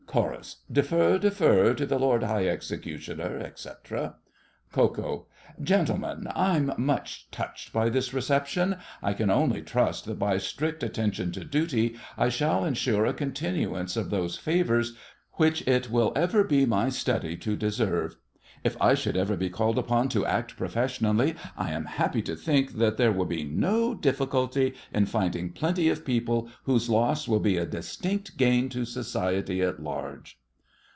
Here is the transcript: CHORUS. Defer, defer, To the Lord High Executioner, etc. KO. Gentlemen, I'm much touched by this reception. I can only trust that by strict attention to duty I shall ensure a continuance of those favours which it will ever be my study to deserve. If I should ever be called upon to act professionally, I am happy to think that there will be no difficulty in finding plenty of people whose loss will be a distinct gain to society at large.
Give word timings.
CHORUS. 0.13 0.57
Defer, 0.69 1.17
defer, 1.19 1.73
To 1.73 1.85
the 1.85 1.97
Lord 1.97 2.23
High 2.23 2.45
Executioner, 2.49 3.37
etc. 3.39 4.15
KO. 4.73 5.27
Gentlemen, 5.61 6.27
I'm 6.35 6.73
much 6.77 7.31
touched 7.31 7.71
by 7.71 7.87
this 7.87 8.13
reception. 8.13 8.75
I 9.01 9.13
can 9.13 9.29
only 9.31 9.61
trust 9.61 10.03
that 10.07 10.19
by 10.19 10.37
strict 10.37 10.83
attention 10.83 11.31
to 11.31 11.45
duty 11.45 11.95
I 12.17 12.27
shall 12.27 12.65
ensure 12.65 13.05
a 13.05 13.13
continuance 13.13 13.95
of 13.95 14.09
those 14.09 14.35
favours 14.37 14.97
which 15.35 15.65
it 15.65 15.89
will 15.89 16.11
ever 16.13 16.43
be 16.43 16.65
my 16.65 16.89
study 16.89 17.37
to 17.37 17.55
deserve. 17.55 18.17
If 18.63 18.79
I 18.79 18.93
should 18.93 19.17
ever 19.17 19.35
be 19.35 19.49
called 19.49 19.79
upon 19.79 20.09
to 20.09 20.23
act 20.23 20.55
professionally, 20.55 21.33
I 21.57 21.71
am 21.71 21.85
happy 21.85 22.21
to 22.21 22.35
think 22.35 22.73
that 22.73 22.95
there 22.97 23.11
will 23.11 23.25
be 23.25 23.43
no 23.43 23.95
difficulty 23.95 24.75
in 24.93 25.07
finding 25.07 25.51
plenty 25.51 25.89
of 25.89 26.05
people 26.05 26.47
whose 26.65 26.87
loss 26.87 27.27
will 27.27 27.39
be 27.39 27.57
a 27.57 27.65
distinct 27.65 28.37
gain 28.37 28.69
to 28.69 28.85
society 28.85 29.63
at 29.63 29.81
large. 29.81 30.37